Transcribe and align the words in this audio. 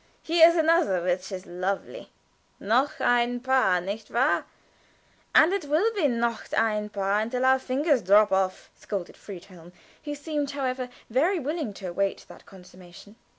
Here's 0.23 0.55
another 0.55 1.03
which 1.03 1.31
is 1.31 1.45
lovely. 1.45 2.09
'Noch 2.59 2.99
ein 3.01 3.39
Paar,' 3.39 3.79
nicht 3.81 4.09
wahr?" 4.09 4.45
"And 5.35 5.53
it 5.53 5.65
will 5.65 5.93
be 5.93 6.07
'noch 6.07 6.51
ein 6.57 6.89
Paar' 6.89 7.19
until 7.19 7.45
our 7.45 7.59
fingers 7.59 8.01
drop 8.01 8.31
off," 8.31 8.71
scolded 8.73 9.15
Friedhelm, 9.15 9.73
who 10.05 10.15
seemed, 10.15 10.49
however, 10.49 10.89
very 11.11 11.37
willing 11.37 11.71
to 11.73 11.85
await 11.85 12.25
that 12.29 12.47
consummation. 12.47 13.15